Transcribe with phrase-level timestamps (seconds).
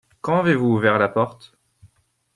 [0.21, 1.53] Quand avez-vous ouvert la porte?